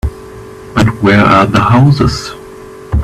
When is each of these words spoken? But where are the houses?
But 0.73 0.99
where 1.03 1.19
are 1.21 1.45
the 1.45 1.59
houses? 1.61 2.31